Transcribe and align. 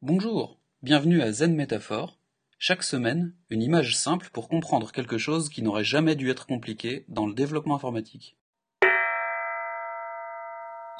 Bonjour, 0.00 0.60
bienvenue 0.84 1.22
à 1.22 1.32
Zen 1.32 1.56
Métaphore. 1.56 2.20
Chaque 2.56 2.84
semaine, 2.84 3.34
une 3.50 3.64
image 3.64 3.96
simple 3.96 4.30
pour 4.32 4.48
comprendre 4.48 4.92
quelque 4.92 5.18
chose 5.18 5.48
qui 5.48 5.60
n'aurait 5.60 5.82
jamais 5.82 6.14
dû 6.14 6.30
être 6.30 6.46
compliqué 6.46 7.04
dans 7.08 7.26
le 7.26 7.34
développement 7.34 7.74
informatique. 7.74 8.36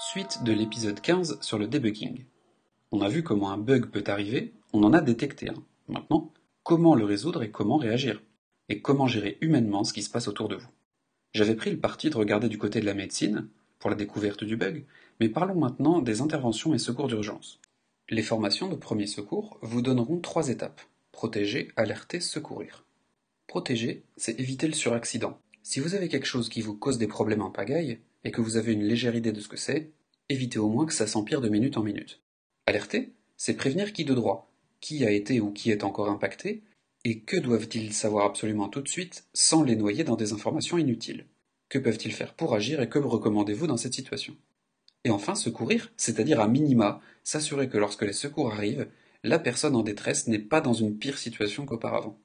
Suite 0.00 0.42
de 0.42 0.52
l'épisode 0.52 1.00
15 1.00 1.40
sur 1.42 1.60
le 1.60 1.68
debugging. 1.68 2.24
On 2.90 3.00
a 3.00 3.08
vu 3.08 3.22
comment 3.22 3.52
un 3.52 3.56
bug 3.56 3.86
peut 3.86 4.02
arriver, 4.08 4.52
on 4.72 4.82
en 4.82 4.92
a 4.92 5.00
détecté 5.00 5.48
un. 5.48 5.62
Maintenant, 5.86 6.32
comment 6.64 6.96
le 6.96 7.04
résoudre 7.04 7.44
et 7.44 7.52
comment 7.52 7.76
réagir? 7.76 8.20
Et 8.68 8.82
comment 8.82 9.06
gérer 9.06 9.38
humainement 9.40 9.84
ce 9.84 9.92
qui 9.92 10.02
se 10.02 10.10
passe 10.10 10.26
autour 10.26 10.48
de 10.48 10.56
vous? 10.56 10.70
J'avais 11.34 11.54
pris 11.54 11.70
le 11.70 11.78
parti 11.78 12.10
de 12.10 12.16
regarder 12.16 12.48
du 12.48 12.58
côté 12.58 12.80
de 12.80 12.86
la 12.86 12.94
médecine, 12.94 13.48
pour 13.78 13.90
la 13.90 13.96
découverte 13.96 14.42
du 14.42 14.56
bug, 14.56 14.86
mais 15.20 15.28
parlons 15.28 15.54
maintenant 15.54 16.00
des 16.00 16.20
interventions 16.20 16.74
et 16.74 16.78
secours 16.78 17.06
d'urgence. 17.06 17.60
Les 18.10 18.22
formations 18.22 18.68
de 18.68 18.74
premier 18.74 19.06
secours 19.06 19.58
vous 19.60 19.82
donneront 19.82 20.18
trois 20.18 20.48
étapes. 20.48 20.80
Protéger, 21.12 21.68
alerter, 21.76 22.20
secourir. 22.20 22.86
Protéger, 23.46 24.02
c'est 24.16 24.40
éviter 24.40 24.66
le 24.66 24.72
suraccident. 24.72 25.38
Si 25.62 25.78
vous 25.78 25.94
avez 25.94 26.08
quelque 26.08 26.24
chose 26.26 26.48
qui 26.48 26.62
vous 26.62 26.74
cause 26.74 26.96
des 26.96 27.06
problèmes 27.06 27.42
en 27.42 27.50
pagaille, 27.50 27.98
et 28.24 28.30
que 28.30 28.40
vous 28.40 28.56
avez 28.56 28.72
une 28.72 28.82
légère 28.82 29.14
idée 29.14 29.32
de 29.32 29.40
ce 29.42 29.48
que 29.48 29.58
c'est, 29.58 29.90
évitez 30.30 30.58
au 30.58 30.70
moins 30.70 30.86
que 30.86 30.94
ça 30.94 31.06
s'empire 31.06 31.42
de 31.42 31.50
minute 31.50 31.76
en 31.76 31.82
minute. 31.82 32.22
Alerter, 32.66 33.12
c'est 33.36 33.58
prévenir 33.58 33.92
qui 33.92 34.06
de 34.06 34.14
droit, 34.14 34.50
qui 34.80 35.04
a 35.04 35.10
été 35.10 35.40
ou 35.40 35.50
qui 35.50 35.70
est 35.70 35.84
encore 35.84 36.08
impacté, 36.08 36.62
et 37.04 37.20
que 37.20 37.36
doivent-ils 37.36 37.92
savoir 37.92 38.24
absolument 38.24 38.68
tout 38.68 38.80
de 38.80 38.88
suite 38.88 39.26
sans 39.34 39.62
les 39.62 39.76
noyer 39.76 40.02
dans 40.02 40.16
des 40.16 40.32
informations 40.32 40.78
inutiles? 40.78 41.26
Que 41.68 41.78
peuvent-ils 41.78 42.14
faire 42.14 42.32
pour 42.32 42.54
agir 42.54 42.80
et 42.80 42.88
que 42.88 42.98
recommandez-vous 42.98 43.66
dans 43.66 43.76
cette 43.76 43.94
situation? 43.94 44.34
Et 45.04 45.10
enfin, 45.10 45.34
secourir, 45.34 45.92
c'est-à-dire 45.96 46.40
à 46.40 46.48
minima, 46.48 47.00
s'assurer 47.24 47.68
que 47.68 47.78
lorsque 47.78 48.02
les 48.02 48.12
secours 48.12 48.52
arrivent, 48.52 48.88
la 49.22 49.38
personne 49.38 49.76
en 49.76 49.82
détresse 49.82 50.26
n'est 50.26 50.38
pas 50.38 50.60
dans 50.60 50.72
une 50.72 50.96
pire 50.98 51.18
situation 51.18 51.66
qu'auparavant. 51.66 52.18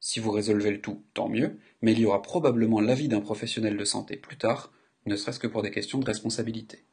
Si 0.00 0.20
vous 0.20 0.30
résolvez 0.30 0.70
le 0.70 0.80
tout, 0.80 1.02
tant 1.14 1.28
mieux, 1.28 1.58
mais 1.82 1.92
il 1.92 2.00
y 2.00 2.06
aura 2.06 2.22
probablement 2.22 2.80
l'avis 2.80 3.08
d'un 3.08 3.20
professionnel 3.20 3.76
de 3.76 3.84
santé 3.84 4.16
plus 4.16 4.36
tard, 4.36 4.72
ne 5.06 5.16
serait-ce 5.16 5.40
que 5.40 5.46
pour 5.46 5.62
des 5.62 5.70
questions 5.70 5.98
de 5.98 6.06
responsabilité. 6.06 6.84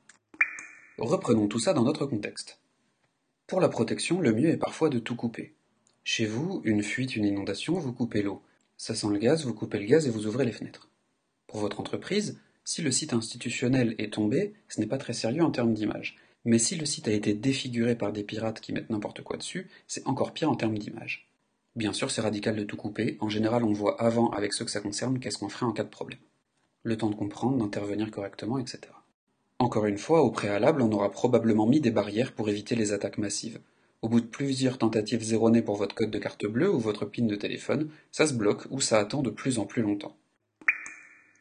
Reprenons 0.97 1.47
tout 1.47 1.59
ça 1.59 1.73
dans 1.73 1.83
notre 1.83 2.05
contexte. 2.05 2.59
Pour 3.47 3.61
la 3.61 3.69
protection, 3.69 4.19
le 4.19 4.33
mieux 4.33 4.49
est 4.49 4.57
parfois 4.57 4.89
de 4.89 4.99
tout 4.99 5.15
couper. 5.15 5.55
Chez 6.03 6.25
vous, 6.25 6.61
une 6.63 6.83
fuite, 6.83 7.15
une 7.15 7.25
inondation, 7.25 7.73
vous 7.75 7.93
coupez 7.93 8.21
l'eau. 8.21 8.41
Ça 8.77 8.95
sent 8.95 9.07
le 9.09 9.17
gaz, 9.17 9.45
vous 9.45 9.53
coupez 9.53 9.79
le 9.79 9.85
gaz 9.85 10.07
et 10.07 10.09
vous 10.09 10.27
ouvrez 10.27 10.45
les 10.45 10.51
fenêtres. 10.51 10.89
Pour 11.47 11.59
votre 11.59 11.79
entreprise, 11.79 12.39
si 12.67 12.81
le 12.81 12.91
site 12.91 13.13
institutionnel 13.13 13.95
est 13.97 14.11
tombé, 14.11 14.53
ce 14.67 14.81
n'est 14.81 14.87
pas 14.87 14.97
très 14.97 15.13
sérieux 15.13 15.41
en 15.41 15.51
termes 15.51 15.73
d'image. 15.73 16.17
Mais 16.43 16.59
si 16.59 16.75
le 16.75 16.85
site 16.85 17.07
a 17.07 17.13
été 17.13 17.33
défiguré 17.33 17.95
par 17.95 18.11
des 18.11 18.23
pirates 18.23 18.59
qui 18.59 18.73
mettent 18.73 18.89
n'importe 18.89 19.21
quoi 19.21 19.37
dessus, 19.37 19.69
c'est 19.87 20.05
encore 20.05 20.33
pire 20.33 20.51
en 20.51 20.55
termes 20.57 20.77
d'image. 20.77 21.29
Bien 21.77 21.93
sûr, 21.93 22.11
c'est 22.11 22.19
radical 22.19 22.57
de 22.57 22.65
tout 22.65 22.75
couper. 22.75 23.15
En 23.21 23.29
général, 23.29 23.63
on 23.63 23.71
voit 23.71 24.01
avant, 24.01 24.31
avec 24.31 24.51
ceux 24.51 24.65
que 24.65 24.71
ça 24.71 24.81
concerne, 24.81 25.19
qu'est-ce 25.19 25.37
qu'on 25.37 25.47
ferait 25.47 25.65
en 25.65 25.71
cas 25.71 25.85
de 25.85 25.89
problème. 25.89 26.19
Le 26.83 26.97
temps 26.97 27.09
de 27.09 27.15
comprendre, 27.15 27.55
d'intervenir 27.55 28.11
correctement, 28.11 28.59
etc. 28.59 28.81
Encore 29.59 29.85
une 29.85 29.97
fois, 29.97 30.21
au 30.21 30.29
préalable, 30.29 30.81
on 30.81 30.91
aura 30.91 31.09
probablement 31.09 31.67
mis 31.67 31.79
des 31.79 31.91
barrières 31.91 32.33
pour 32.33 32.49
éviter 32.49 32.75
les 32.75 32.91
attaques 32.91 33.17
massives. 33.17 33.61
Au 34.01 34.09
bout 34.09 34.19
de 34.19 34.25
plusieurs 34.25 34.77
tentatives 34.77 35.33
erronées 35.33 35.61
pour 35.61 35.77
votre 35.77 35.95
code 35.95 36.11
de 36.11 36.19
carte 36.19 36.45
bleue 36.45 36.69
ou 36.69 36.79
votre 36.79 37.05
PIN 37.05 37.27
de 37.27 37.35
téléphone, 37.37 37.89
ça 38.11 38.27
se 38.27 38.33
bloque 38.33 38.67
ou 38.71 38.81
ça 38.81 38.99
attend 38.99 39.21
de 39.21 39.29
plus 39.29 39.57
en 39.57 39.65
plus 39.65 39.83
longtemps. 39.83 40.17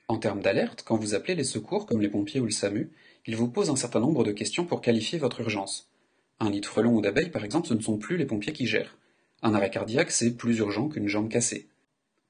En 0.08 0.18
termes 0.18 0.40
d'alerte, 0.40 0.84
quand 0.86 0.96
vous 0.96 1.14
appelez 1.14 1.34
les 1.34 1.44
secours 1.44 1.84
comme 1.84 2.00
les 2.00 2.08
pompiers 2.08 2.40
ou 2.40 2.44
le 2.44 2.52
SAMU, 2.52 2.90
ils 3.26 3.36
vous 3.36 3.48
posent 3.48 3.70
un 3.70 3.76
certain 3.76 3.98
nombre 3.98 4.22
de 4.22 4.30
questions 4.30 4.64
pour 4.64 4.80
qualifier 4.80 5.18
votre 5.18 5.40
urgence. 5.40 5.90
Un 6.38 6.50
nid 6.50 6.60
de 6.60 6.66
frelon 6.66 6.94
ou 6.94 7.00
d'abeille, 7.00 7.30
par 7.30 7.44
exemple, 7.44 7.66
ce 7.66 7.74
ne 7.74 7.80
sont 7.80 7.98
plus 7.98 8.16
les 8.16 8.26
pompiers 8.26 8.52
qui 8.52 8.66
gèrent. 8.66 8.96
Un 9.42 9.54
arrêt 9.54 9.70
cardiaque, 9.70 10.12
c'est 10.12 10.36
plus 10.36 10.58
urgent 10.58 10.88
qu'une 10.88 11.08
jambe 11.08 11.28
cassée. 11.28 11.66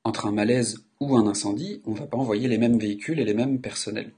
Entre 0.04 0.26
un 0.26 0.32
malaise 0.32 0.84
ou 1.00 1.16
un 1.16 1.26
incendie, 1.26 1.82
on 1.84 1.90
ne 1.90 1.98
va 1.98 2.06
pas 2.06 2.16
envoyer 2.16 2.48
les 2.48 2.58
mêmes 2.58 2.78
véhicules 2.78 3.20
et 3.20 3.24
les 3.24 3.34
mêmes 3.34 3.60
personnels. 3.60 4.12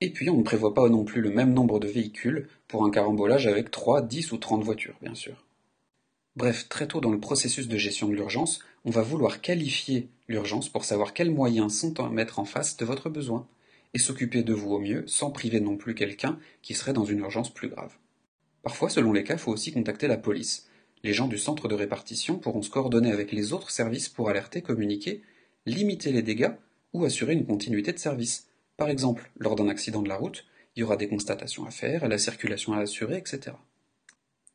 Et 0.00 0.10
puis, 0.10 0.28
on 0.28 0.38
ne 0.38 0.42
prévoit 0.42 0.74
pas 0.74 0.88
non 0.88 1.04
plus 1.04 1.20
le 1.20 1.30
même 1.30 1.54
nombre 1.54 1.78
de 1.78 1.86
véhicules 1.86 2.48
pour 2.66 2.84
un 2.84 2.90
carambolage 2.90 3.46
avec 3.46 3.70
3, 3.70 4.02
10 4.02 4.32
ou 4.32 4.38
30 4.38 4.64
voitures, 4.64 4.96
bien 5.00 5.14
sûr. 5.14 5.45
Bref, 6.36 6.68
très 6.68 6.86
tôt 6.86 7.00
dans 7.00 7.10
le 7.10 7.18
processus 7.18 7.66
de 7.66 7.78
gestion 7.78 8.08
de 8.08 8.14
l'urgence, 8.14 8.60
on 8.84 8.90
va 8.90 9.00
vouloir 9.00 9.40
qualifier 9.40 10.10
l'urgence 10.28 10.68
pour 10.68 10.84
savoir 10.84 11.14
quels 11.14 11.30
moyens 11.30 11.74
sont 11.74 11.98
à 11.98 12.10
mettre 12.10 12.38
en 12.38 12.44
face 12.44 12.76
de 12.76 12.84
votre 12.84 13.08
besoin, 13.08 13.48
et 13.94 13.98
s'occuper 13.98 14.42
de 14.42 14.52
vous 14.52 14.72
au 14.72 14.78
mieux 14.78 15.04
sans 15.06 15.30
priver 15.30 15.60
non 15.60 15.78
plus 15.78 15.94
quelqu'un 15.94 16.38
qui 16.60 16.74
serait 16.74 16.92
dans 16.92 17.06
une 17.06 17.20
urgence 17.20 17.52
plus 17.52 17.68
grave. 17.68 17.94
Parfois, 18.62 18.90
selon 18.90 19.14
les 19.14 19.24
cas, 19.24 19.34
il 19.34 19.38
faut 19.38 19.52
aussi 19.52 19.72
contacter 19.72 20.08
la 20.08 20.18
police. 20.18 20.68
Les 21.02 21.14
gens 21.14 21.26
du 21.26 21.38
centre 21.38 21.68
de 21.68 21.74
répartition 21.74 22.38
pourront 22.38 22.60
se 22.60 22.68
coordonner 22.68 23.12
avec 23.12 23.32
les 23.32 23.54
autres 23.54 23.70
services 23.70 24.10
pour 24.10 24.28
alerter, 24.28 24.60
communiquer, 24.60 25.22
limiter 25.64 26.12
les 26.12 26.22
dégâts 26.22 26.52
ou 26.92 27.06
assurer 27.06 27.32
une 27.32 27.46
continuité 27.46 27.92
de 27.92 27.98
service. 27.98 28.48
Par 28.76 28.90
exemple, 28.90 29.30
lors 29.38 29.56
d'un 29.56 29.68
accident 29.68 30.02
de 30.02 30.08
la 30.10 30.16
route, 30.16 30.44
il 30.74 30.80
y 30.80 30.82
aura 30.82 30.98
des 30.98 31.08
constatations 31.08 31.64
à 31.64 31.70
faire, 31.70 32.06
la 32.08 32.18
circulation 32.18 32.74
à 32.74 32.80
assurer, 32.80 33.16
etc. 33.16 33.52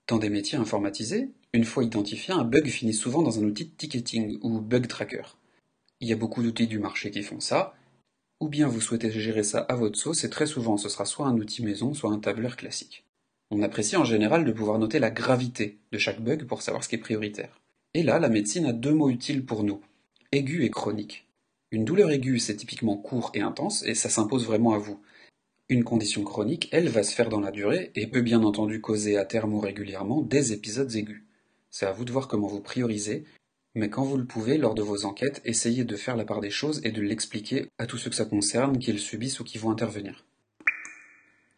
Dans 0.08 0.18
des 0.18 0.30
métiers 0.30 0.58
informatisés, 0.58 1.30
une 1.54 1.66
fois 1.66 1.84
identifié, 1.84 2.34
un 2.34 2.44
bug 2.44 2.68
finit 2.68 2.94
souvent 2.94 3.22
dans 3.22 3.40
un 3.40 3.44
outil 3.44 3.66
de 3.66 3.72
ticketing 3.72 4.40
ou 4.42 4.60
bug 4.60 4.88
tracker. 4.88 5.24
Il 6.00 6.08
y 6.08 6.14
a 6.14 6.18
beaucoup 6.18 6.44
d'outils 6.44 6.68
du 6.68 6.80
marché 6.80 7.12
qui 7.12 7.24
font 7.24 7.40
ça, 7.40 7.76
ou 8.40 8.50
bien 8.50 8.68
vous 8.68 8.82
souhaitez 8.82 9.12
gérer 9.12 9.44
ça 9.44 9.60
à 9.60 9.76
votre 9.76 9.98
sauce 9.98 10.24
et 10.24 10.30
très 10.30 10.48
souvent 10.48 10.78
ce 10.78 10.90
sera 10.90 11.06
soit 11.06 11.28
un 11.28 11.38
outil 11.38 11.64
maison, 11.64 11.94
soit 11.94 12.12
un 12.12 12.20
tableur 12.20 12.58
classique. 12.58 13.06
On 13.52 13.62
apprécie 13.62 13.98
en 13.98 14.06
général 14.06 14.46
de 14.46 14.52
pouvoir 14.52 14.80
noter 14.80 15.00
la 15.00 15.12
gravité 15.12 15.78
de 15.92 15.98
chaque 15.98 16.22
bug 16.22 16.46
pour 16.46 16.62
savoir 16.62 16.84
ce 16.84 16.90
qui 16.90 16.96
est 16.96 17.00
prioritaire. 17.00 17.62
Et 17.94 18.04
là, 18.04 18.18
la 18.18 18.30
médecine 18.30 18.66
a 18.66 18.74
deux 18.74 18.94
mots 18.94 19.10
utiles 19.10 19.46
pour 19.46 19.64
nous, 19.64 19.82
aigu 20.32 20.64
et 20.64 20.70
chronique. 20.70 21.28
Une 21.72 21.86
douleur 21.86 22.10
aiguë, 22.12 22.40
c'est 22.40 22.56
typiquement 22.56 22.98
court 22.98 23.32
et 23.34 23.42
intense, 23.42 23.84
et 23.84 23.96
ça 23.96 24.10
s'impose 24.10 24.46
vraiment 24.46 24.74
à 24.74 24.78
vous. 24.78 25.02
Une 25.72 25.86
condition 25.86 26.26
chronique, 26.26 26.68
elle, 26.74 26.90
va 26.90 27.02
se 27.02 27.16
faire 27.16 27.30
dans 27.30 27.40
la 27.40 27.50
durée 27.50 27.94
et 27.96 28.06
peut 28.06 28.20
bien 28.20 28.44
entendu 28.44 28.82
causer 28.82 29.16
à 29.16 29.24
terme 29.24 29.54
ou 29.54 29.62
régulièrement 29.62 30.22
des 30.22 30.52
épisodes 30.52 30.94
aigus. 30.98 31.24
C'est 31.70 31.86
à 31.86 31.94
vous 31.94 32.04
de 32.04 32.12
voir 32.12 32.28
comment 32.28 32.48
vous 32.48 32.60
priorisez, 32.60 33.24
mais 33.74 33.90
quand 33.90 34.04
vous 34.04 34.18
le 34.18 34.26
pouvez, 34.26 34.58
lors 34.58 34.76
de 34.76 34.82
vos 34.82 35.06
enquêtes, 35.06 35.42
essayez 35.46 35.86
de 35.86 35.96
faire 35.96 36.18
la 36.18 36.26
part 36.26 36.42
des 36.42 36.50
choses 36.50 36.82
et 36.84 36.92
de 36.92 37.02
l'expliquer 37.02 37.70
à 37.78 37.86
tous 37.86 37.98
ceux 37.98 38.10
que 38.10 38.18
ça 38.18 38.26
concerne, 38.26 38.80
qu'ils 38.80 39.00
subissent 39.00 39.40
ou 39.40 39.46
qui 39.46 39.58
vont 39.60 39.72
intervenir. 39.72 40.26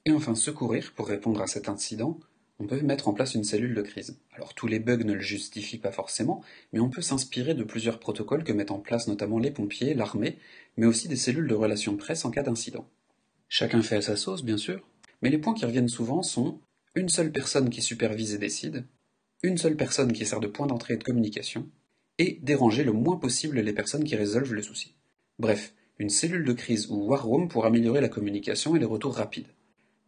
Et 0.06 0.12
enfin, 0.12 0.35
secourir, 0.35 0.94
pour 0.95 1.07
répondre 1.07 1.41
à 1.41 1.47
cet 1.47 1.68
incident, 1.68 2.19
on 2.59 2.68
peut 2.68 2.80
mettre 2.81 3.07
en 3.07 3.13
place 3.13 3.34
une 3.34 3.44
cellule 3.44 3.74
de 3.74 3.81
crise. 3.81 4.19
Alors 4.34 4.53
tous 4.53 4.68
les 4.68 4.78
bugs 4.78 4.97
ne 4.97 5.13
le 5.13 5.22
justifient 5.22 5.80
pas 5.80 5.91
forcément, 5.91 6.44
mais 6.72 6.80
on 6.80 6.91
peut 6.91 7.01
s'inspirer 7.01 7.56
de 7.56 7.63
plusieurs 7.63 7.97
protocoles 7.97 8.44
que 8.44 8.53
mettent 8.53 8.69
en 8.69 8.78
place 8.78 9.07
notamment 9.07 9.40
les 9.40 9.50
pompiers, 9.50 9.95
l'armée, 9.95 10.38
mais 10.78 10.85
aussi 10.85 11.07
des 11.07 11.16
cellules 11.16 11.47
de 11.47 11.56
relations 11.56 11.97
presse 11.97 12.25
en 12.25 12.30
cas 12.30 12.44
d'incident. 12.44 12.88
Chacun 13.56 13.84
fait 13.84 13.97
à 13.97 14.02
sa 14.02 14.16
sauce, 14.16 14.44
bien 14.44 14.58
sûr, 14.58 14.81
mais 15.22 15.30
les 15.30 15.38
points 15.38 15.53
qui 15.53 15.64
reviennent 15.64 15.88
souvent 15.88 16.24
sont 16.24 16.59
une 16.96 17.08
seule 17.08 17.31
personne 17.31 17.69
qui 17.69 17.84
supervise 17.84 18.34
et 18.34 18.40
décide, 18.40 18.84
une 19.44 19.59
seule 19.59 19.75
personne 19.75 20.12
qui 20.12 20.25
sert 20.25 20.40
de 20.40 20.47
point 20.47 20.66
d'entrée 20.66 20.96
et 20.96 20.97
de 20.97 21.03
communication, 21.03 21.69
et 22.18 22.40
déranger 22.42 22.84
le 22.84 22.94
moins 22.94 23.18
possible 23.18 23.59
les 23.59 23.74
personnes 23.74 24.06
qui 24.06 24.16
résolvent 24.16 24.56
le 24.56 24.63
souci. 24.63 24.96
Bref, 25.38 25.75
une 26.00 26.09
cellule 26.09 26.46
de 26.46 26.53
crise 26.53 26.88
ou 26.90 26.96
war 26.96 27.25
room 27.28 27.47
pour 27.47 27.68
améliorer 27.68 28.02
la 28.02 28.09
communication 28.09 28.75
et 28.75 28.80
les 28.80 28.86
retours 28.86 29.18
rapides. 29.18 29.53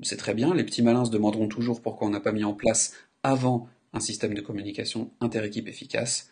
C'est 0.01 0.17
très 0.17 0.33
bien, 0.33 0.55
les 0.55 0.63
petits 0.63 0.81
malins 0.81 1.05
se 1.05 1.11
demanderont 1.11 1.47
toujours 1.47 1.83
pourquoi 1.83 2.07
on 2.07 2.11
n'a 2.11 2.21
pas 2.21 2.31
mis 2.31 2.45
en 2.45 2.55
place 2.55 2.93
avant 3.21 3.69
un 3.93 3.99
système 3.99 4.33
de 4.33 4.41
communication 4.41 5.11
interéquipe 5.21 5.67
efficace. 5.67 6.31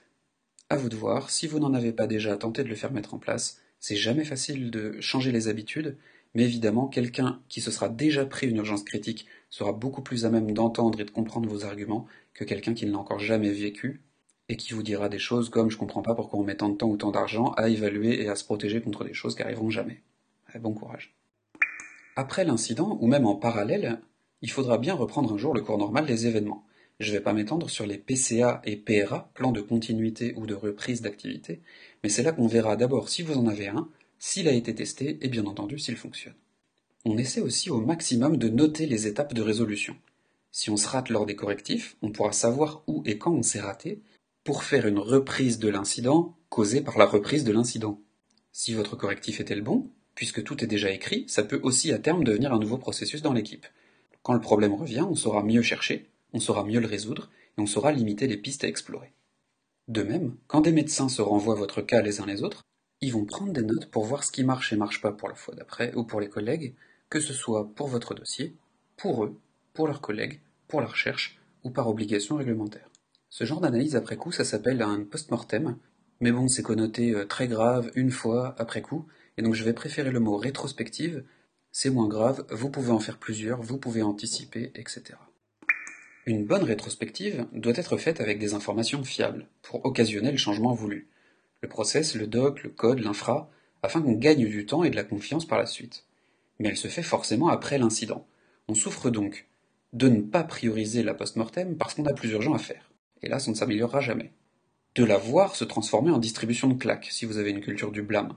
À 0.72 0.78
vous 0.78 0.90
de 0.90 0.96
voir, 0.96 1.30
si 1.30 1.46
vous 1.46 1.60
n'en 1.60 1.76
avez 1.76 1.92
pas 1.92 2.08
déjà 2.08 2.36
tenté 2.38 2.64
de 2.64 2.70
le 2.70 2.76
faire 2.76 2.92
mettre 2.92 3.14
en 3.14 3.20
place, 3.20 3.60
c'est 3.80 3.96
jamais 3.96 4.26
facile 4.26 4.72
de 4.72 5.00
changer 5.00 5.32
les 5.32 5.48
habitudes, 5.48 5.96
mais 6.34 6.44
évidemment, 6.44 6.88
quelqu'un 6.88 7.40
qui 7.48 7.62
se 7.62 7.72
sera 7.72 7.90
déjà 7.90 8.26
pris 8.26 8.50
une 8.50 8.58
urgence 8.58 8.84
critique 8.84 9.28
sera 9.50 9.72
beaucoup 9.72 10.02
plus 10.02 10.26
à 10.26 10.30
même 10.30 10.52
d'entendre 10.52 11.00
et 11.00 11.06
de 11.06 11.12
comprendre 11.12 11.48
vos 11.48 11.66
arguments 11.66 12.08
que 12.34 12.44
quelqu'un 12.44 12.74
qui 12.74 12.86
ne 12.86 12.92
l'a 12.92 12.98
encore 12.98 13.20
jamais 13.20 13.52
vécu 13.52 14.02
et 14.50 14.58
qui 14.58 14.74
vous 14.74 14.84
dira 14.84 15.10
des 15.10 15.20
choses 15.20 15.50
comme 15.50 15.70
je 15.70 15.78
comprends 15.78 16.02
pas 16.02 16.16
pourquoi 16.16 16.40
on 16.40 16.44
met 16.44 16.56
tant 16.56 16.70
de 16.70 16.76
temps 16.76 16.90
ou 16.90 16.98
tant 16.98 17.12
d'argent 17.12 17.52
à 17.52 17.70
évaluer 17.70 18.22
et 18.22 18.30
à 18.30 18.36
se 18.36 18.44
protéger 18.44 18.82
contre 18.82 19.04
des 19.04 19.14
choses 19.14 19.36
qui 19.36 19.44
arriveront 19.44 19.70
jamais. 19.70 20.02
bon 20.60 20.74
courage. 20.74 21.16
Après 22.16 22.46
l'incident, 22.46 22.98
ou 23.02 23.08
même 23.08 23.26
en 23.26 23.36
parallèle, 23.36 24.00
il 24.42 24.52
faudra 24.52 24.78
bien 24.78 24.94
reprendre 24.94 25.34
un 25.34 25.38
jour 25.38 25.54
le 25.54 25.62
cours 25.62 25.78
normal 25.78 26.06
des 26.06 26.28
événements. 26.28 26.66
Je 27.00 27.12
ne 27.12 27.18
vais 27.18 27.24
pas 27.24 27.34
m'étendre 27.34 27.70
sur 27.70 27.88
les 27.88 27.98
PCA 27.98 28.62
et 28.66 28.76
PRA, 28.76 29.32
plans 29.34 29.52
de 29.52 29.62
continuité 29.62 30.34
ou 30.38 30.46
de 30.46 30.54
reprise 30.54 31.02
d'activité, 31.02 31.62
mais 32.04 32.10
c'est 32.10 32.22
là 32.22 32.32
qu'on 32.32 32.46
verra 32.48 32.76
d'abord 32.76 33.10
si 33.10 33.24
vous 33.24 33.38
en 33.38 33.48
avez 33.48 33.68
un, 33.68 33.90
s'il 34.26 34.48
a 34.48 34.54
été 34.54 34.74
testé 34.74 35.18
et 35.20 35.28
bien 35.28 35.46
entendu 35.46 35.78
s'il 35.78 35.98
fonctionne. 35.98 36.34
On 37.04 37.18
essaie 37.18 37.42
aussi 37.42 37.70
au 37.70 37.82
maximum 37.82 38.38
de 38.38 38.48
noter 38.48 38.86
les 38.86 39.06
étapes 39.06 39.34
de 39.34 39.42
résolution. 39.42 39.98
Si 40.50 40.70
on 40.70 40.78
se 40.78 40.88
rate 40.88 41.10
lors 41.10 41.26
des 41.26 41.36
correctifs, 41.36 41.98
on 42.02 42.10
pourra 42.10 42.32
savoir 42.32 42.84
où 42.88 43.04
et 43.06 43.18
quand 43.18 43.34
on 43.34 43.44
s'est 43.44 43.60
raté 43.60 44.00
pour 44.46 44.64
faire 44.64 44.88
une 44.88 44.98
reprise 44.98 45.60
de 45.60 45.68
l'incident 45.68 46.38
causée 46.48 46.80
par 46.80 46.98
la 46.98 47.06
reprise 47.06 47.44
de 47.44 47.52
l'incident. 47.52 48.00
Si 48.54 48.74
votre 48.74 48.96
correctif 48.96 49.42
était 49.42 49.56
le 49.56 49.62
bon, 49.62 49.90
puisque 50.16 50.42
tout 50.42 50.64
est 50.64 50.68
déjà 50.68 50.90
écrit, 50.90 51.26
ça 51.28 51.44
peut 51.44 51.60
aussi 51.62 51.92
à 51.92 52.00
terme 52.00 52.24
devenir 52.24 52.54
un 52.54 52.60
nouveau 52.60 52.78
processus 52.78 53.22
dans 53.22 53.34
l'équipe. 53.34 53.68
Quand 54.22 54.34
le 54.34 54.40
problème 54.40 54.74
revient, 54.74 55.06
on 55.08 55.16
saura 55.16 55.44
mieux 55.44 55.64
chercher, 55.64 56.10
on 56.32 56.40
saura 56.40 56.64
mieux 56.64 56.80
le 56.80 56.88
résoudre 56.88 57.30
et 57.58 57.62
on 57.62 57.68
saura 57.68 57.92
limiter 57.92 58.28
les 58.28 58.38
pistes 58.38 58.64
à 58.64 58.70
explorer. 58.70 59.12
De 59.90 60.02
même, 60.02 60.38
quand 60.48 60.62
des 60.62 60.72
médecins 60.72 61.10
se 61.10 61.22
renvoient 61.22 61.56
votre 61.56 61.82
cas 61.82 62.02
les 62.02 62.22
uns 62.22 62.26
les 62.26 62.42
autres, 62.42 62.64
ils 63.04 63.12
vont 63.12 63.26
prendre 63.26 63.52
des 63.52 63.64
notes 63.64 63.88
pour 63.88 64.06
voir 64.06 64.24
ce 64.24 64.32
qui 64.32 64.46
marche 64.46 64.72
et 64.72 64.78
marche 64.78 65.02
pas 65.02 65.12
pour 65.12 65.28
la 65.28 65.36
fois 65.36 65.54
d'après 65.56 65.94
ou 65.96 66.06
pour 66.06 66.22
les 66.22 66.30
collègues, 66.30 66.74
que 67.10 67.20
ce 67.20 67.34
soit 67.34 67.70
pour 67.76 67.88
votre 67.88 68.14
dossier, 68.14 68.56
pour 68.96 69.26
eux, 69.26 69.38
pour 69.74 69.88
leurs 69.88 70.00
collègues, 70.00 70.40
pour 70.70 70.80
la 70.80 70.88
recherche 70.88 71.38
ou 71.66 71.70
par 71.70 71.90
obligation 71.90 72.38
réglementaire. 72.38 72.90
Ce 73.30 73.44
genre 73.44 73.60
d'analyse 73.60 73.98
après 73.98 74.16
coup, 74.16 74.32
ça 74.32 74.46
s'appelle 74.46 74.82
un 74.82 75.04
post-mortem, 75.04 75.76
mais 76.22 76.32
bon, 76.32 76.48
c'est 76.48 76.64
connoté 76.64 77.12
euh, 77.12 77.26
très 77.26 77.50
grave 77.50 77.92
une 77.96 78.12
fois 78.12 78.56
après 78.58 78.82
coup, 78.82 79.06
et 79.38 79.42
donc 79.42 79.54
je 79.54 79.66
vais 79.66 79.74
préférer 79.74 80.12
le 80.12 80.22
mot 80.22 80.38
rétrospective, 80.38 81.26
c'est 81.72 81.90
moins 81.90 82.08
grave, 82.08 82.46
vous 82.52 82.70
pouvez 82.70 82.92
en 82.92 83.00
faire 83.00 83.18
plusieurs, 83.18 83.62
vous 83.62 83.78
pouvez 83.78 84.02
anticiper, 84.02 84.72
etc. 84.76 85.16
Une 86.26 86.46
bonne 86.46 86.64
rétrospective 86.64 87.48
doit 87.52 87.74
être 87.76 87.98
faite 87.98 88.22
avec 88.22 88.40
des 88.40 88.54
informations 88.54 89.04
fiables, 89.04 89.48
pour 89.62 89.84
occasionner 89.86 90.32
le 90.32 90.38
changement 90.38 90.74
voulu. 90.74 91.10
Le 91.64 91.70
process, 91.70 92.14
le 92.16 92.28
doc, 92.28 92.62
le 92.64 92.70
code, 92.70 93.00
l'infra, 93.00 93.50
afin 93.84 94.02
qu'on 94.02 94.12
gagne 94.12 94.46
du 94.46 94.66
temps 94.66 94.84
et 94.84 94.90
de 94.90 94.98
la 94.98 95.06
confiance 95.06 95.48
par 95.48 95.58
la 95.58 95.66
suite. 95.66 96.04
Mais 96.60 96.68
elle 96.68 96.76
se 96.76 96.90
fait 96.90 97.02
forcément 97.02 97.48
après 97.48 97.78
l'incident. 97.78 98.28
On 98.68 98.76
souffre 98.76 99.10
donc 99.10 99.48
de 99.94 100.10
ne 100.10 100.20
pas 100.20 100.44
prioriser 100.44 101.04
la 101.04 101.14
post-mortem 101.14 101.78
parce 101.78 101.94
qu'on 101.94 102.06
a 102.06 102.12
plus 102.12 102.32
urgent 102.32 102.54
à 102.54 102.58
faire. 102.58 102.92
Et 103.22 103.30
là, 103.30 103.40
ça 103.40 103.50
ne 103.50 103.56
s'améliorera 103.56 104.02
jamais. 104.02 104.34
De 104.96 105.06
la 105.06 105.18
voir 105.18 105.56
se 105.56 105.64
transformer 105.64 106.12
en 106.12 106.18
distribution 106.18 106.68
de 106.68 106.74
claques 106.74 107.08
si 107.10 107.24
vous 107.24 107.38
avez 107.38 107.52
une 107.52 107.62
culture 107.62 107.94
du 107.94 108.02
blâme. 108.02 108.36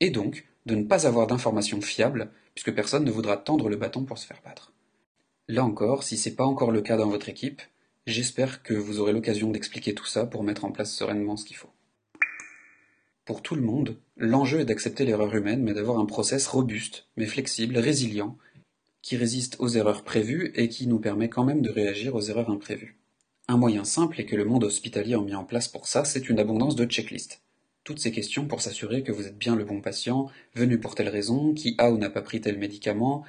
Et 0.00 0.10
donc, 0.10 0.44
de 0.66 0.74
ne 0.74 0.82
pas 0.82 1.06
avoir 1.06 1.28
d'informations 1.28 1.80
fiables, 1.80 2.28
puisque 2.56 2.74
personne 2.74 3.04
ne 3.04 3.12
voudra 3.12 3.36
tendre 3.36 3.68
le 3.68 3.76
bâton 3.76 4.02
pour 4.02 4.18
se 4.18 4.26
faire 4.26 4.42
battre. 4.44 4.72
Là 5.46 5.64
encore, 5.64 6.02
si 6.02 6.16
c'est 6.16 6.34
pas 6.34 6.44
encore 6.44 6.72
le 6.72 6.82
cas 6.82 6.96
dans 6.96 7.08
votre 7.08 7.28
équipe, 7.28 7.62
j'espère 8.08 8.64
que 8.64 8.74
vous 8.74 8.98
aurez 8.98 9.12
l'occasion 9.12 9.52
d'expliquer 9.52 9.94
tout 9.94 10.06
ça 10.06 10.26
pour 10.26 10.42
mettre 10.42 10.64
en 10.64 10.72
place 10.72 10.92
sereinement 10.92 11.36
ce 11.36 11.44
qu'il 11.44 11.56
faut. 11.56 11.70
Pour 13.28 13.42
tout 13.42 13.56
le 13.56 13.60
monde, 13.60 13.98
l'enjeu 14.16 14.60
est 14.60 14.64
d'accepter 14.64 15.04
l'erreur 15.04 15.34
humaine, 15.34 15.62
mais 15.62 15.74
d'avoir 15.74 15.98
un 15.98 16.06
process 16.06 16.46
robuste, 16.46 17.04
mais 17.18 17.26
flexible, 17.26 17.76
résilient, 17.76 18.38
qui 19.02 19.18
résiste 19.18 19.56
aux 19.58 19.68
erreurs 19.68 20.02
prévues 20.02 20.50
et 20.54 20.70
qui 20.70 20.86
nous 20.86 20.98
permet 20.98 21.28
quand 21.28 21.44
même 21.44 21.60
de 21.60 21.68
réagir 21.68 22.14
aux 22.14 22.22
erreurs 22.22 22.48
imprévues. 22.48 22.96
Un 23.46 23.58
moyen 23.58 23.84
simple 23.84 24.18
et 24.18 24.24
que 24.24 24.34
le 24.34 24.46
monde 24.46 24.64
hospitalier 24.64 25.12
a 25.12 25.20
mis 25.20 25.34
en 25.34 25.44
place 25.44 25.68
pour 25.68 25.88
ça, 25.88 26.06
c'est 26.06 26.30
une 26.30 26.38
abondance 26.38 26.74
de 26.74 26.86
checklists. 26.86 27.42
Toutes 27.84 27.98
ces 27.98 28.12
questions 28.12 28.46
pour 28.46 28.62
s'assurer 28.62 29.02
que 29.02 29.12
vous 29.12 29.26
êtes 29.26 29.36
bien 29.36 29.56
le 29.56 29.66
bon 29.66 29.82
patient, 29.82 30.30
venu 30.54 30.80
pour 30.80 30.94
telle 30.94 31.10
raison, 31.10 31.52
qui 31.52 31.74
a 31.76 31.92
ou 31.92 31.98
n'a 31.98 32.08
pas 32.08 32.22
pris 32.22 32.40
tel 32.40 32.56
médicament, 32.56 33.26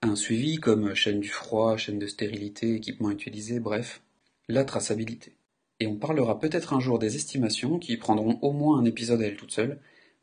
un 0.00 0.14
suivi 0.14 0.58
comme 0.58 0.94
chaîne 0.94 1.18
du 1.18 1.28
froid, 1.28 1.76
chaîne 1.76 1.98
de 1.98 2.06
stérilité, 2.06 2.76
équipement 2.76 3.10
utilisé, 3.10 3.58
bref, 3.58 4.00
la 4.46 4.62
traçabilité. 4.62 5.32
Et 5.80 5.86
on 5.86 5.96
parlera 5.96 6.38
peut-être 6.38 6.74
un 6.74 6.80
jour 6.80 6.98
des 6.98 7.16
estimations 7.16 7.78
qui 7.78 7.96
prendront 7.96 8.38
au 8.42 8.52
moins 8.52 8.78
un 8.78 8.84
épisode 8.84 9.22
à 9.22 9.26
elles 9.26 9.36
toutes 9.36 9.52
seules. 9.52 9.80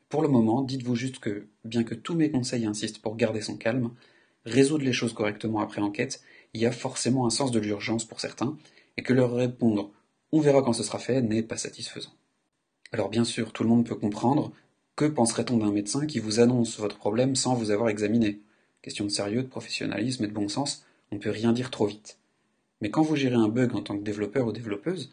Pour 0.08 0.22
le 0.22 0.28
moment, 0.28 0.62
dites-vous 0.62 0.96
juste 0.96 1.20
que, 1.20 1.48
bien 1.66 1.84
que 1.84 1.96
tous 1.96 2.16
mes 2.16 2.30
conseils 2.30 2.66
insistent 2.66 3.02
pour 3.02 3.16
garder 3.16 3.42
son 3.42 3.58
calme, 3.58 3.92
résoudre 4.46 4.86
les 4.86 4.94
choses 4.94 5.14
correctement 5.14 5.60
après 5.60 5.82
enquête, 5.82 6.22
il 6.54 6.62
y 6.62 6.66
a 6.66 6.72
forcément 6.72 7.26
un 7.26 7.32
sens 7.32 7.52
de 7.52 7.60
l'urgence 7.60 8.06
pour 8.06 8.22
certains, 8.22 8.56
et 8.96 9.04
que 9.04 9.14
leur 9.14 9.34
répondre 9.34 9.92
on 10.32 10.42
verra 10.42 10.62
quand 10.62 10.74
ce 10.74 10.84
sera 10.84 11.00
fait 11.00 11.22
n'est 11.22 11.44
pas 11.44 11.58
satisfaisant. 11.58 12.14
Alors 12.92 13.10
bien 13.10 13.24
sûr, 13.24 13.54
tout 13.54 13.64
le 13.64 13.70
monde 13.70 13.86
peut 13.86 13.96
comprendre, 13.96 14.52
que 14.96 15.06
penserait-on 15.06 15.58
d'un 15.58 15.72
médecin 15.72 16.06
qui 16.06 16.20
vous 16.20 16.40
annonce 16.40 16.80
votre 16.80 16.98
problème 16.98 17.36
sans 17.36 17.54
vous 17.54 17.72
avoir 17.72 17.90
examiné? 17.90 18.42
Question 18.82 19.06
de 19.06 19.10
sérieux, 19.10 19.44
de 19.44 19.48
professionnalisme 19.48 20.24
et 20.24 20.28
de 20.28 20.34
bon 20.34 20.50
sens, 20.50 20.86
on 21.12 21.16
ne 21.16 21.22
peut 21.22 21.30
rien 21.30 21.54
dire 21.54 21.72
trop 21.72 21.86
vite. 21.86 22.18
Mais 22.82 22.90
quand 22.90 23.02
vous 23.02 23.16
gérez 23.16 23.36
un 23.36 23.48
bug 23.48 23.76
en 23.76 23.82
tant 23.82 23.98
que 23.98 24.04
développeur 24.04 24.48
ou 24.48 24.52
développeuse, 24.52 25.12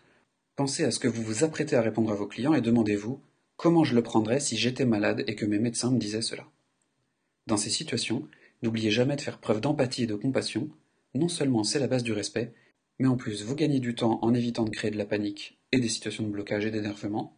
pensez 0.56 0.84
à 0.84 0.90
ce 0.90 0.98
que 0.98 1.08
vous 1.08 1.22
vous 1.22 1.44
apprêtez 1.44 1.76
à 1.76 1.82
répondre 1.82 2.12
à 2.12 2.14
vos 2.14 2.26
clients 2.26 2.54
et 2.54 2.60
demandez-vous 2.60 3.20
comment 3.56 3.84
je 3.84 3.94
le 3.94 4.02
prendrais 4.02 4.40
si 4.40 4.56
j'étais 4.56 4.84
malade 4.84 5.24
et 5.26 5.34
que 5.34 5.46
mes 5.46 5.58
médecins 5.58 5.90
me 5.90 5.98
disaient 5.98 6.22
cela. 6.22 6.46
Dans 7.46 7.56
ces 7.56 7.70
situations, 7.70 8.28
n'oubliez 8.62 8.90
jamais 8.90 9.16
de 9.16 9.20
faire 9.20 9.38
preuve 9.38 9.60
d'empathie 9.60 10.04
et 10.04 10.06
de 10.06 10.14
compassion. 10.14 10.68
Non 11.14 11.28
seulement 11.28 11.64
c'est 11.64 11.78
la 11.78 11.88
base 11.88 12.02
du 12.02 12.12
respect, 12.12 12.52
mais 12.98 13.08
en 13.08 13.16
plus 13.16 13.44
vous 13.44 13.54
gagnez 13.54 13.80
du 13.80 13.94
temps 13.94 14.18
en 14.22 14.34
évitant 14.34 14.64
de 14.64 14.70
créer 14.70 14.90
de 14.90 14.98
la 14.98 15.04
panique 15.04 15.58
et 15.72 15.78
des 15.78 15.88
situations 15.88 16.24
de 16.24 16.30
blocage 16.30 16.64
et 16.66 16.70
d'énervement. 16.70 17.36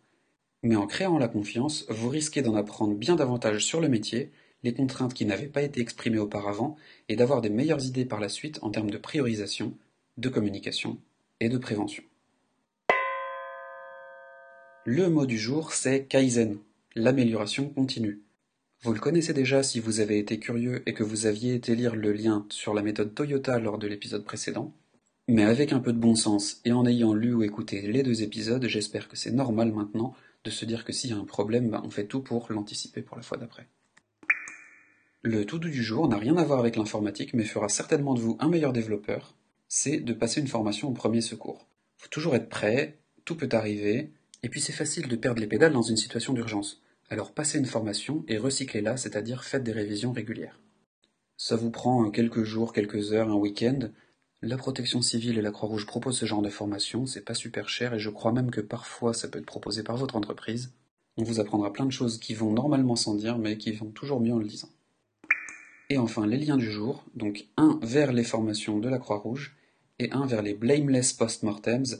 Mais 0.62 0.76
en 0.76 0.86
créant 0.86 1.18
la 1.18 1.28
confiance, 1.28 1.86
vous 1.88 2.08
risquez 2.08 2.42
d'en 2.42 2.54
apprendre 2.54 2.94
bien 2.94 3.16
davantage 3.16 3.64
sur 3.64 3.80
le 3.80 3.88
métier 3.88 4.30
les 4.62 4.74
contraintes 4.74 5.14
qui 5.14 5.26
n'avaient 5.26 5.46
pas 5.46 5.62
été 5.62 5.80
exprimées 5.80 6.18
auparavant 6.18 6.76
et 7.08 7.16
d'avoir 7.16 7.40
des 7.40 7.50
meilleures 7.50 7.84
idées 7.84 8.04
par 8.04 8.20
la 8.20 8.28
suite 8.28 8.58
en 8.62 8.70
termes 8.70 8.90
de 8.90 8.98
priorisation, 8.98 9.76
de 10.16 10.28
communication 10.28 10.98
et 11.40 11.48
de 11.48 11.58
prévention. 11.58 12.02
Le 14.88 15.08
mot 15.08 15.26
du 15.26 15.36
jour, 15.36 15.72
c'est 15.72 16.04
Kaizen, 16.04 16.58
l'amélioration 16.94 17.68
continue. 17.70 18.22
Vous 18.82 18.92
le 18.92 19.00
connaissez 19.00 19.32
déjà 19.32 19.64
si 19.64 19.80
vous 19.80 19.98
avez 19.98 20.16
été 20.16 20.38
curieux 20.38 20.88
et 20.88 20.94
que 20.94 21.02
vous 21.02 21.26
aviez 21.26 21.56
été 21.56 21.74
lire 21.74 21.96
le 21.96 22.12
lien 22.12 22.46
sur 22.50 22.72
la 22.72 22.82
méthode 22.82 23.12
Toyota 23.12 23.58
lors 23.58 23.78
de 23.78 23.88
l'épisode 23.88 24.22
précédent. 24.22 24.72
Mais 25.26 25.42
avec 25.42 25.72
un 25.72 25.80
peu 25.80 25.92
de 25.92 25.98
bon 25.98 26.14
sens 26.14 26.60
et 26.64 26.70
en 26.70 26.86
ayant 26.86 27.14
lu 27.14 27.34
ou 27.34 27.42
écouté 27.42 27.82
les 27.82 28.04
deux 28.04 28.22
épisodes, 28.22 28.64
j'espère 28.68 29.08
que 29.08 29.16
c'est 29.16 29.32
normal 29.32 29.72
maintenant 29.72 30.14
de 30.44 30.50
se 30.50 30.64
dire 30.64 30.84
que 30.84 30.92
s'il 30.92 31.10
y 31.10 31.14
a 31.14 31.16
un 31.16 31.24
problème, 31.24 31.68
bah, 31.68 31.82
on 31.84 31.90
fait 31.90 32.06
tout 32.06 32.20
pour 32.20 32.46
l'anticiper 32.50 33.02
pour 33.02 33.16
la 33.16 33.24
fois 33.24 33.38
d'après. 33.38 33.66
Le 35.22 35.44
tout 35.44 35.58
du 35.58 35.82
jour 35.82 36.06
n'a 36.06 36.18
rien 36.18 36.36
à 36.36 36.44
voir 36.44 36.60
avec 36.60 36.76
l'informatique, 36.76 37.34
mais 37.34 37.42
fera 37.42 37.68
certainement 37.68 38.14
de 38.14 38.20
vous 38.20 38.36
un 38.38 38.48
meilleur 38.48 38.72
développeur. 38.72 39.34
C'est 39.66 39.98
de 39.98 40.12
passer 40.12 40.40
une 40.40 40.46
formation 40.46 40.90
au 40.90 40.92
premier 40.92 41.22
secours. 41.22 41.66
Faut 41.96 42.08
toujours 42.08 42.36
être 42.36 42.48
prêt, 42.48 42.98
tout 43.24 43.34
peut 43.34 43.48
arriver, 43.50 44.12
et 44.46 44.48
puis 44.48 44.60
c'est 44.60 44.70
facile 44.70 45.08
de 45.08 45.16
perdre 45.16 45.40
les 45.40 45.48
pédales 45.48 45.72
dans 45.72 45.82
une 45.82 45.96
situation 45.96 46.32
d'urgence. 46.32 46.80
Alors 47.10 47.32
passez 47.32 47.58
une 47.58 47.66
formation 47.66 48.24
et 48.28 48.38
recyclez-la, 48.38 48.96
c'est-à-dire 48.96 49.42
faites 49.42 49.64
des 49.64 49.72
révisions 49.72 50.12
régulières. 50.12 50.60
Ça 51.36 51.56
vous 51.56 51.72
prend 51.72 52.08
quelques 52.12 52.44
jours, 52.44 52.72
quelques 52.72 53.12
heures, 53.12 53.28
un 53.28 53.34
week-end. 53.34 53.90
La 54.42 54.56
protection 54.56 55.02
civile 55.02 55.36
et 55.36 55.42
la 55.42 55.50
Croix-Rouge 55.50 55.84
proposent 55.84 56.18
ce 56.18 56.26
genre 56.26 56.42
de 56.42 56.48
formation, 56.48 57.06
c'est 57.06 57.24
pas 57.24 57.34
super 57.34 57.68
cher 57.68 57.92
et 57.92 57.98
je 57.98 58.08
crois 58.08 58.30
même 58.30 58.52
que 58.52 58.60
parfois 58.60 59.14
ça 59.14 59.26
peut 59.26 59.40
être 59.40 59.46
proposé 59.46 59.82
par 59.82 59.96
votre 59.96 60.14
entreprise. 60.14 60.72
On 61.16 61.24
vous 61.24 61.40
apprendra 61.40 61.72
plein 61.72 61.86
de 61.86 61.90
choses 61.90 62.20
qui 62.20 62.34
vont 62.34 62.52
normalement 62.52 62.94
sans 62.94 63.16
dire, 63.16 63.38
mais 63.38 63.58
qui 63.58 63.72
vont 63.72 63.90
toujours 63.90 64.20
mieux 64.20 64.34
en 64.34 64.38
le 64.38 64.46
disant. 64.46 64.70
Et 65.90 65.98
enfin, 65.98 66.24
les 66.24 66.38
liens 66.38 66.56
du 66.56 66.70
jour, 66.70 67.04
donc 67.16 67.48
un 67.56 67.80
vers 67.82 68.12
les 68.12 68.22
formations 68.22 68.78
de 68.78 68.88
la 68.88 68.98
Croix-Rouge 68.98 69.56
et 69.98 70.12
un 70.12 70.24
vers 70.24 70.42
les 70.42 70.54
blameless 70.54 71.14
post-mortems, 71.14 71.96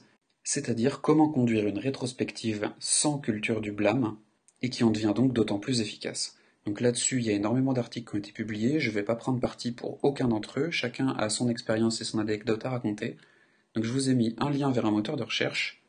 c'est-à-dire 0.46 1.00
comment 1.00 1.28
conduire 1.28 1.66
une 1.66 1.80
rétrospective 1.80 2.70
sans 2.78 3.18
culture 3.18 3.60
du 3.60 3.72
blâme 3.72 4.16
et 4.62 4.70
qui 4.70 4.84
en 4.84 4.92
devient 4.92 5.12
donc 5.14 5.32
d'autant 5.32 5.58
plus 5.58 5.80
efficace. 5.80 6.36
Donc 6.64 6.80
là-dessus, 6.80 7.18
il 7.18 7.26
y 7.26 7.30
a 7.30 7.34
énormément 7.34 7.72
d'articles 7.72 8.08
qui 8.08 8.14
ont 8.14 8.20
été 8.20 8.30
publiés, 8.30 8.78
je 8.78 8.88
ne 8.88 8.94
vais 8.94 9.02
pas 9.02 9.16
prendre 9.16 9.40
parti 9.40 9.72
pour 9.72 9.98
aucun 10.04 10.28
d'entre 10.28 10.60
eux, 10.60 10.70
chacun 10.70 11.08
a 11.18 11.30
son 11.30 11.48
expérience 11.48 12.00
et 12.00 12.04
son 12.04 12.20
anecdote 12.20 12.64
à 12.64 12.70
raconter. 12.70 13.16
Donc 13.74 13.82
je 13.82 13.90
vous 13.90 14.08
ai 14.08 14.14
mis 14.14 14.36
un 14.38 14.50
lien 14.50 14.70
vers 14.70 14.86
un 14.86 14.92
moteur 14.92 15.16
de 15.16 15.24
recherche. 15.24 15.82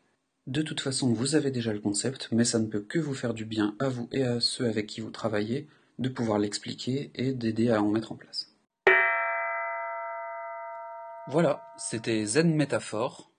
De 0.47 0.63
toute 0.63 0.81
façon, 0.81 1.13
vous 1.13 1.35
avez 1.35 1.51
déjà 1.51 1.71
le 1.71 1.79
concept, 1.79 2.29
mais 2.31 2.43
ça 2.43 2.57
ne 2.57 2.65
peut 2.65 2.81
que 2.81 2.97
vous 2.97 3.13
faire 3.13 3.35
du 3.35 3.45
bien 3.45 3.75
à 3.77 3.89
vous 3.89 4.09
et 4.11 4.23
à 4.23 4.39
ceux 4.39 4.65
avec 4.65 4.87
qui 4.87 5.01
vous 5.01 5.11
travaillez, 5.11 5.67
de 5.99 6.09
pouvoir 6.09 6.39
l'expliquer 6.39 7.11
et 7.13 7.31
d'aider 7.31 7.69
à 7.69 7.83
en 7.83 7.91
mettre 7.91 8.11
en 8.11 8.15
place. 8.15 8.55
Voilà, 11.27 11.61
c'était 11.77 12.25
Zen 12.25 12.55
Métaphore. 12.55 13.29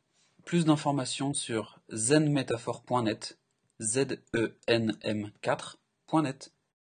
Plus 0.49 0.65
d'informations 0.65 1.35
sur 1.35 1.79
zenmétaphore.net, 1.91 3.39
z 3.81 4.19
e 4.35 4.57
n 4.67 4.97
m 5.03 5.31
4.net. 5.43 6.55